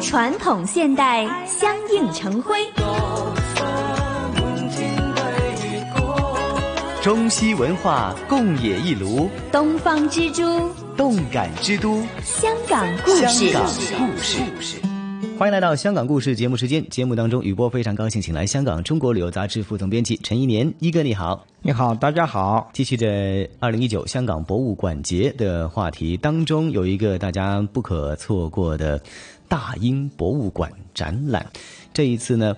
[0.00, 2.56] 传统现代相映成辉，
[7.02, 10.42] 中西文化共冶一炉，东方之珠，
[10.98, 13.48] 动感之都，香港故事。
[13.48, 13.62] 香
[13.98, 14.78] 港故事。
[15.38, 16.86] 欢迎来到香港故事节目时间。
[16.90, 22.68] 节目当中，雨波非常高兴，请来香港中国旅游杂志副总编辑陈一年一哥，你好，你好，大家好。
[22.74, 29.00] 继续着二零一九香港博物馆节的话题当中，有一个大家不可错过的
[29.48, 31.46] 大英博物馆展览。
[31.94, 32.54] 这一次呢，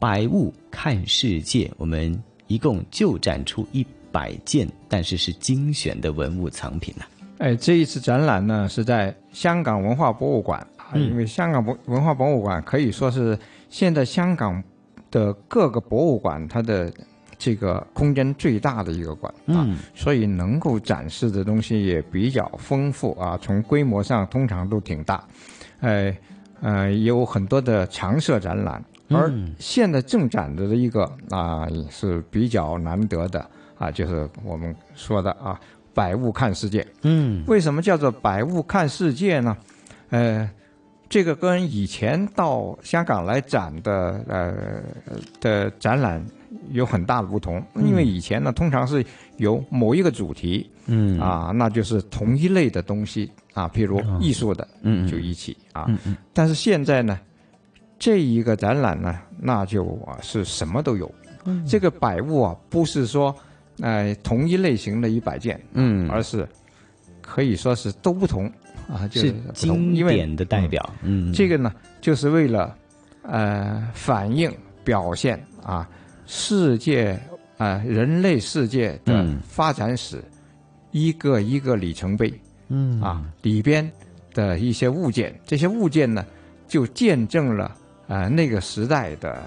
[0.00, 2.20] 百物看世界，我们
[2.54, 7.04] 一共就展出一百件，但是是精选的文物藏品呢。
[7.38, 10.94] 哎，这一次展览呢是在香港文化博物馆啊。
[10.94, 13.36] 因为香港博文化博物馆可以说是
[13.68, 14.62] 现在香港
[15.10, 16.92] 的各个博物馆它的
[17.36, 25.24] 这个空间最大的一个馆啊，所以能够展示的东西也比较丰富啊，从规模上通常都挺大，
[25.80, 26.16] 哎
[26.60, 33.48] 呃有很多的常设展览，而现在正展着的一个啊是比较难得的
[33.78, 35.60] 啊，就是我们说的啊
[35.92, 36.86] “百物看世界”。
[37.02, 39.56] 嗯，为什么叫做“百物看世界”呢？
[40.10, 40.48] 呃。
[41.06, 44.82] 这个跟以前到香港来展的呃
[45.38, 46.20] 的展览
[46.72, 49.04] 有很大的不同，因为以前呢通常是
[49.36, 51.20] 有某一个主题，嗯。
[51.20, 55.86] 啊，那就是同一类的东西啊，譬如艺术的，嗯就一起啊，
[56.32, 57.20] 但是现在呢，
[57.98, 61.12] 这一个展览呢，那就啊是什么都有，
[61.66, 63.34] 这个百物啊不是说
[63.80, 66.46] 呃同一类型的一百件，嗯，而是
[67.20, 68.50] 可以说是都不同。
[68.86, 70.92] 啊，就是经典的代表。
[71.02, 71.72] 嗯，这个呢，
[72.02, 72.76] 就是为了
[73.22, 74.52] 呃反映
[74.84, 75.88] 表现啊
[76.26, 77.18] 世界
[77.56, 80.22] 啊人类世界的发展史
[80.90, 82.30] 一个一个里程碑。
[82.68, 83.90] 嗯啊里边
[84.34, 86.24] 的一些物件，这些物件呢
[86.68, 87.74] 就见证了
[88.06, 89.42] 呃那个时代的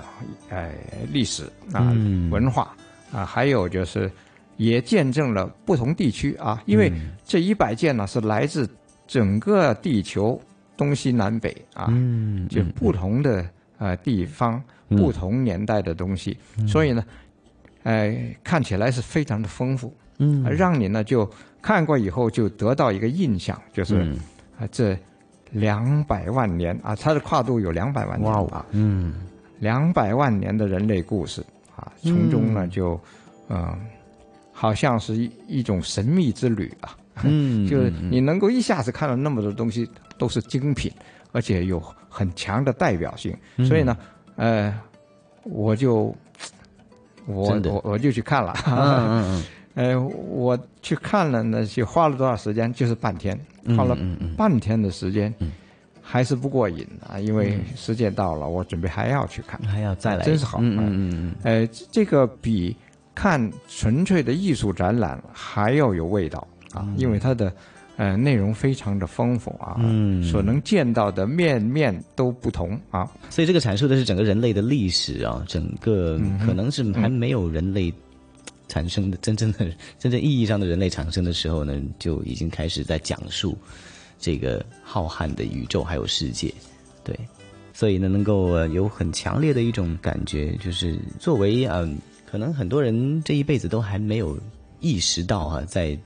[0.50, 0.72] 呃
[1.12, 1.44] 历史
[1.74, 1.94] 啊
[2.30, 2.76] 文化
[3.12, 4.12] 啊，还有就是
[4.58, 6.92] 也见证了不同地区啊，因为
[7.26, 8.70] 这一百件呢是来自。
[9.10, 10.38] 整个地球
[10.76, 11.88] 东西南北啊，
[12.50, 16.38] 就不同的呃地方、不同年代的东西，
[16.68, 17.02] 所以呢，
[17.84, 21.26] 哎，看起来是非常的丰富，嗯，让你呢就
[21.62, 24.02] 看过以后就得到一个印象，就是
[24.60, 24.94] 啊这
[25.52, 29.14] 两百万年啊，它的跨度有两百万年啊，嗯，
[29.60, 31.44] 两百万年的人类故事
[31.76, 33.00] 啊，从中呢就
[33.50, 33.78] 嗯，
[34.52, 36.96] 好像是一一种神秘之旅啊。
[37.24, 40.92] 嗯， 就是你能够一下子看到那么多东西都是精品，
[41.32, 43.36] 而且有很强的代表性，
[43.68, 43.98] 所以呢，
[44.36, 44.72] 呃，
[45.44, 46.16] 我就
[47.26, 49.44] 我我我就去看了，嗯嗯
[49.78, 52.74] 呃，我去看了那些花了多少时间？
[52.74, 53.40] 就是半天，
[53.78, 53.96] 花了
[54.36, 55.32] 半天的时间，
[56.02, 62.76] 还是不过瘾啊，因为时间到了，我准备还要去看，还要再来，真是好，嗯嗯嗯，呃，这个比
[63.14, 66.46] 看纯粹的艺术展览还要有味道。
[66.74, 67.52] 啊，因为它的
[67.96, 77.92] 呃内容非常的丰富啊，嗯，所能见到的面面都不同啊，所以这个阐述的是整个人类的历史啊，整个可能是还没有人类
[78.68, 79.68] 产生的真正的
[80.00, 83.58] 真正意义上的人类产生的时候呢，就已经开始在讲述
[84.20, 86.54] 这个浩瀚的宇宙还有世界，
[87.04, 87.18] 对，
[87.74, 94.38] 所以呢，能够有很强烈的一种感觉，就是作为嗯，可能很多人这一辈子都还没有
[94.80, 95.98] 意识到哈，在。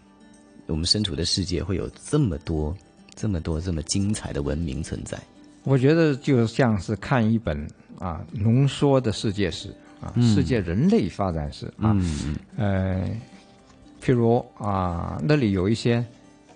[0.67, 2.73] 我们身处的世界会有这么多、
[3.13, 5.19] 这么多、这么精彩的文明存在。
[5.63, 7.67] 我觉得就像是看一本
[7.99, 11.95] 啊浓缩的世界史啊，世界人类发展史啊。
[11.95, 13.09] 嗯呃，
[14.03, 16.03] 譬如啊，那里有一些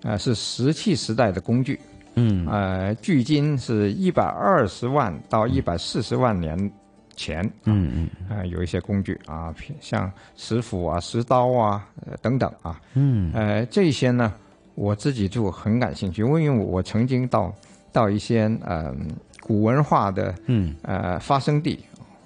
[0.04, 1.80] 呃是石器时代的工具。
[2.16, 2.46] 嗯。
[2.48, 6.72] 呃，距今是一百二十万到一百四十万年。
[7.18, 14.34] 前，嗯嗯，啊，有一些工具啊，像石斧啊、石刀啊，呃等等啊，嗯，呃，这些呢，
[14.74, 17.56] 我自己就很感兴趣，因为我曾经到
[17.94, 18.94] 到一些呃
[19.40, 21.80] 古文化的嗯呃发生地，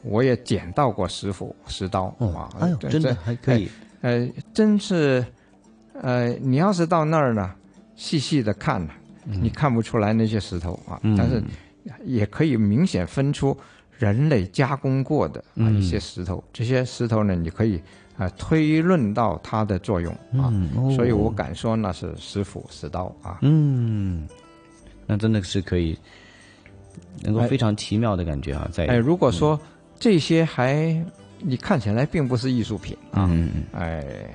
[0.03, 2.49] 我也捡到过石斧、石刀啊。
[2.59, 3.69] 哎呦，真的还可以。
[4.01, 5.25] 呃，真是，
[5.93, 7.53] 呃，你要是到那儿呢，
[7.95, 8.91] 细细的看呢，
[9.25, 11.43] 你看不出来那些石头啊，嗯但是
[12.05, 13.55] 也可以明显分出
[13.97, 16.41] 人类加工过的啊嗯一些石头。
[16.53, 17.75] 这些石头呢，你可以
[18.15, 20.47] 啊、呃推论到它的作用啊，
[20.95, 23.39] 所以我敢说那是石斧、石刀啊。
[23.41, 24.27] 嗯，
[25.05, 25.97] 那真的是可以，
[27.21, 29.59] 能够非常奇妙的感觉啊，在哎，如果说
[29.99, 31.03] 这些还
[31.39, 33.51] 你看起来并不是艺术品啊，嗯。
[33.53, 34.29] 嗯哎，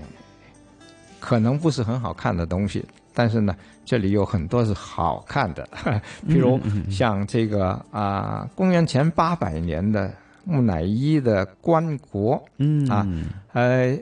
[1.18, 2.84] 可能不是很好看的东西，
[3.14, 5.66] 但是呢，这里有很多是好看的，
[6.28, 6.60] 比如
[6.90, 10.12] 像这个啊、公元前八百年的
[10.44, 12.86] 木乃伊的棺椁，嗯。
[12.88, 13.06] 啊，
[13.54, 13.98] 呃，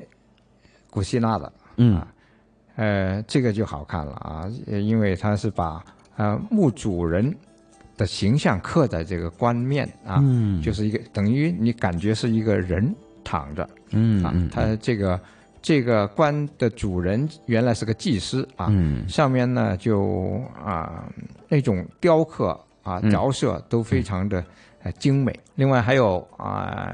[0.90, 2.04] 古希腊的，嗯。
[2.74, 5.84] 呃，这个就好看了啊，呃因为它是把
[6.16, 7.32] 呃墓主人
[8.02, 10.60] 的形象刻在这个棺面啊，嗯。
[10.60, 15.20] 就是一个等于你感觉是一个人躺着，啊嗯啊，他这个
[15.62, 19.08] 这个棺的主人原来是个祭司啊，嗯。
[19.08, 21.04] 上面呢就啊
[21.48, 22.48] 那种雕刻
[22.82, 23.10] 啊嗯。
[23.10, 24.44] 着色都非常的
[24.82, 26.92] 呃精美，另外还有啊。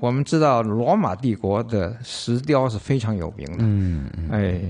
[0.00, 4.60] 我们知道罗马帝国的石雕是非常有名的，哎，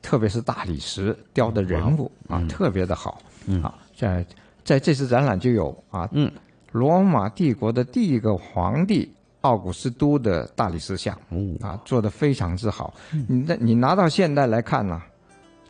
[0.00, 3.20] 特别是大理石雕的人物啊，特别的好。
[3.46, 3.62] 嗯。
[3.62, 4.24] 啊，在
[4.64, 6.30] 在这次展览就有啊，嗯，
[6.72, 11.18] 罗马帝国的第一个皇帝奥古斯都的大理石像，
[11.60, 12.94] 啊，做的非常之好。
[13.26, 15.00] 你那你拿到现代来看呢，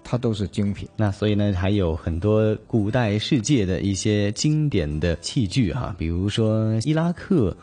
[0.03, 0.89] 它都是精品。
[0.97, 7.57] 那所以呢，还有很多古代世界的一些经典的器具哈、比如说伊拉克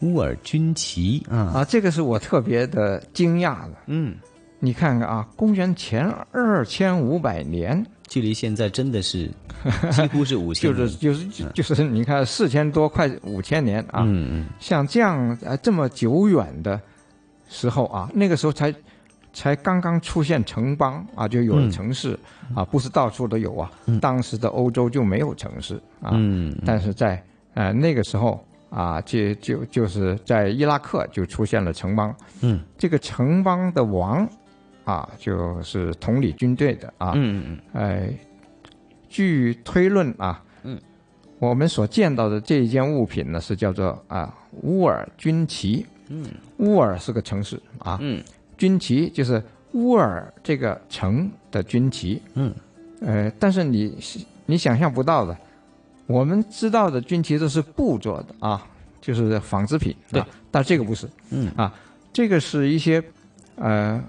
[0.00, 3.76] 乌尔军旗啊啊，这个是我特别的惊讶的。
[3.86, 4.16] 嗯，
[4.58, 9.26] 你看看啊，公元前二千五百年，距离现在真的是
[9.90, 14.46] 几乎是五千就是就是就就是你看四千多快五千年啊，嗯嗯。
[14.60, 16.78] 像这样呃这么久远的
[17.48, 18.74] 时候啊，那个时候才
[19.32, 21.70] 才刚刚出现城邦啊，就有了嗯。
[21.70, 22.18] 城市、
[22.54, 23.70] 啊，不是到处都有啊。
[23.98, 27.22] 当时的欧洲就没有城市啊，嗯但是在
[27.54, 32.14] 呃那个时候啊，就就就是在伊拉克就出现了城邦。
[32.42, 34.28] 嗯，这个城邦的王
[34.84, 37.12] 啊，就是统领军队的啊。
[37.14, 38.12] 嗯嗯哎，
[39.08, 40.78] 据推论啊，嗯，
[41.38, 45.86] 我们所见到的这一件物品呢，是叫做啊乌尔军旗。
[46.08, 46.26] 嗯，
[46.58, 48.22] 乌尔是个城市啊，嗯，
[48.58, 52.20] 军旗就是乌尔这个城的军旗。
[52.34, 52.52] 嗯，
[53.00, 53.96] 呃，但是你
[54.44, 55.34] 你想象不到的，
[56.06, 58.66] 我们知道的军旗都是布做的啊，
[59.00, 59.96] 就是纺织品。
[60.10, 61.08] 对啊，但这个不是。
[61.30, 61.72] 嗯啊，
[62.12, 63.02] 这个是一些
[63.56, 64.02] 呃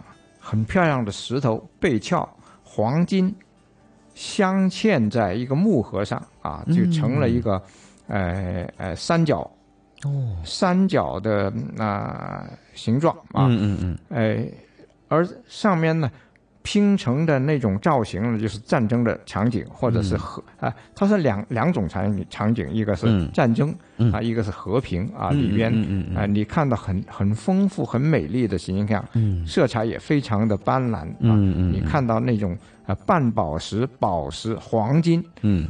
[0.46, 2.28] 很漂亮的石头、背壳、
[2.62, 3.34] 黄金
[4.14, 7.62] 镶嵌在一个木盒上啊，就成了一个、
[8.08, 9.40] 呃呃三角
[10.04, 10.36] 哦。
[10.44, 13.48] 三角的啊、形状啊。
[13.48, 13.98] 嗯嗯嗯。
[14.10, 14.46] 哎，
[15.08, 16.12] 而上面呢
[16.64, 23.30] 拼成的那种造型呢，就是战争的场景，或者是和、啊，它是两两种场景场景，一个是嗯。
[23.34, 24.12] 战争、嗯。
[24.14, 29.46] 啊，一个是和平啊，嗯里边嗯嗯嗯啊，你看到很很丰富、很美丽的形象，嗯。
[29.46, 35.68] 色彩也非常的斑斓啊，嗯嗯你看到那种啊半宝石、宝石、黄金，嗯。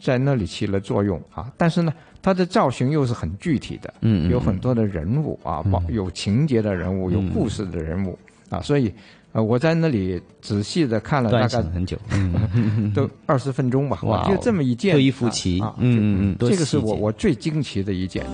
[0.00, 1.50] 在那里起了作用啊。
[1.56, 1.92] 但是呢，
[2.22, 8.18] 它的造型又是很具体的，嗯嗯有很多的人物啊，包有情节的人物，有故事的人物
[8.50, 8.92] 啊，所以
[9.36, 18.24] 呃，我在那里仔细的看了大概很久， 嗯，都二十分钟吧，哇哦就这么一件就一幅旗啊啊嗯嗯嗯这个是我我最惊奇的一件。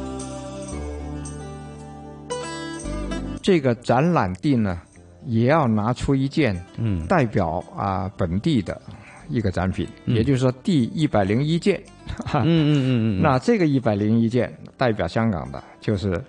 [3.43, 4.81] 这个展览地呢，
[5.27, 8.81] 也要拿出一件嗯代表啊本地的
[9.29, 11.83] 一个展品，嗯也就是说第一百零一件。
[12.33, 16.23] 嗯嗯嗯嗯，那这个一百零一件代表香港的，就是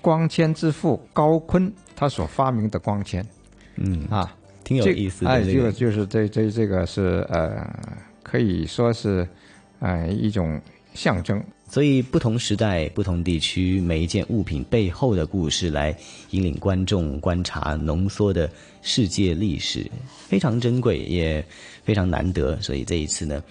[0.00, 3.22] 光纤之父高锟他所发明的光纤。
[3.76, 7.68] 嗯啊，挺有意思的哎，这个这个就是这这这个是呃，
[8.22, 9.26] 可以说是
[9.80, 10.60] 呃一种
[10.94, 11.42] 象征。
[11.68, 15.92] 所以不同时代、不同地区，每一件物品背后的故事，来
[16.30, 18.48] 引领观众观察浓缩的
[18.82, 19.84] 世界历史，
[20.28, 21.44] 非常珍贵，也
[21.82, 22.56] 非常难得。
[22.60, 23.42] 所以这一次呢，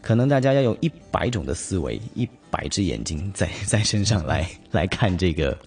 [0.00, 5.58] 可能大家要用一百种的思维、一百只眼睛在在身上来来看这个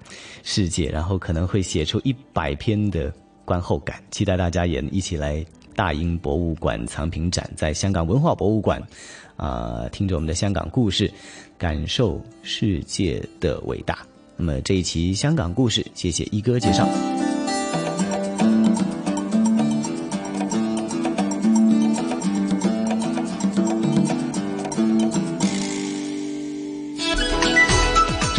[0.44, 3.14] 世界，然后可能会写出一百篇的
[3.46, 4.02] 观后感。
[4.12, 8.82] 期待大家也一起来大英博物馆藏品展，在香港文化博物馆
[9.36, 11.12] 啊、听着我们的香港故事，
[11.58, 14.00] 感受世界的伟大。
[14.36, 16.88] 那么这一期香港故事，谢谢一哥介绍。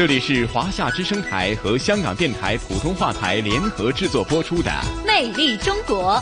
[0.03, 4.69] 这里是华夏之声台和香港电台普通话台联合制作播出的
[5.07, 6.15] 《魅力中国》。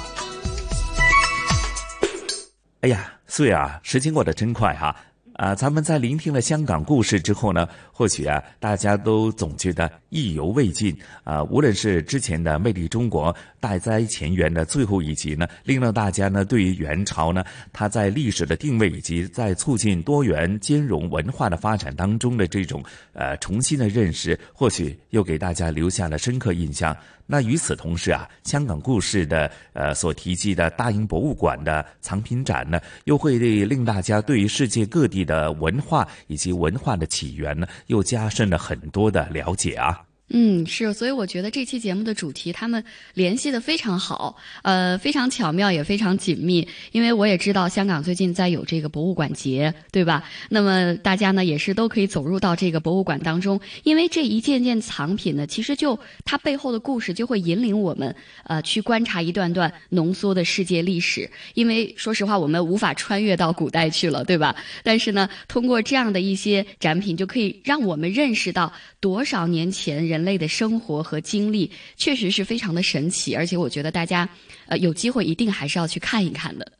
[2.82, 4.94] 哎呀，岁啊，时间过得真快哈！
[5.32, 11.42] 啊，咱们在聆听了香港故事之后呢，或许啊，大家都总觉得意犹未尽啊。
[11.44, 17.42] 无论是之前的《魅力中国》大灾前缘的最后一集呢，令到大家呢对于元朝呢，
[17.72, 22.82] 它在历史的定位以及在促进多元兼容文化的发展当中的这种
[23.12, 26.96] 呃重新的认识，或许又给大家留下了深刻印象。
[27.32, 39.99] 那与此同时啊，香港故事的呃所提及的大英博物馆的藏品展呢，又会令大家对于世界各地的文化以及文化的起源呢，又加深了很多的了解啊。
[40.32, 42.82] 嗯，是，所以我觉得这期节目的主题他们
[43.14, 46.66] 联系的非常好，呃，非常巧妙，也非常紧密。
[46.92, 50.22] 因为我也知道香港最近在有这个博物馆节，对吧？
[50.48, 58.14] 那么大家呢也是都可以走入到这个博物馆当中，因为这一件件藏品呢，其实就它背后的故事就会引领我们
[58.44, 61.28] 呃去观察一段段浓缩的世界历史。
[61.54, 64.54] 因为说实话，我们无法穿越到古代去了，对吧？
[64.84, 70.19] 但是呢，通过这样的一些展品，就可以让我们认识到多少年前人。
[70.20, 74.28] 人类的生活和经历确实是非常的神奇，而且我觉得大家，
[74.66, 76.72] 呃，有机会一定还是要去看一看的。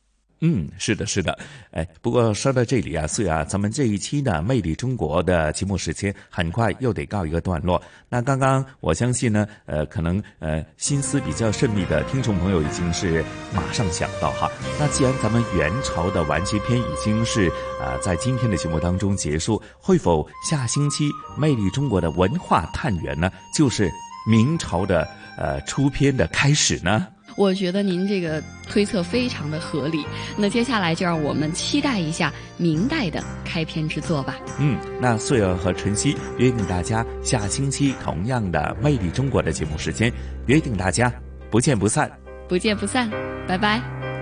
[0.42, 1.38] 嗯，是的，是的，
[1.70, 7.80] 哎，不过说到这里啊，所以啊，咱们这一期的《魅力中国》的节目时间很快又得告一个段落。
[8.08, 13.22] 那刚刚我相信呢，呃，可能呃心思比较慎密的听众朋友已经是
[13.54, 14.50] 马上想到哈。
[14.78, 23.90] 那既然咱们元朝的完结篇已经是呃在今天的节目当中结束，会否下星期《魅力中国》的文化探源呢，就是
[24.26, 27.06] 明朝的呃出篇的开始呢？
[27.40, 30.04] 我觉得您这个推测非常的合理。
[30.36, 34.36] 那接下来就让我们期待一下明代的开篇之作吧。
[34.58, 40.12] 嗯，那穗儿和晨曦约定大家下星期同样的《魅力中国》的节目时间，
[40.48, 41.10] 约定大家
[41.50, 42.10] 不见不散。
[42.46, 43.08] 不见不散，
[43.48, 43.99] 拜拜。